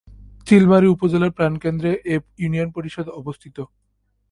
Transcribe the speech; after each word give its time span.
চিলমারী 0.47 0.87
উপজেলার 0.87 1.35
প্রাণকেন্দ্রে 1.37 1.91
এ 2.05 2.15
ইউনিয়ন 2.41 2.69
পরিষদটি 2.71 3.11
অবস্থিত। 3.21 3.57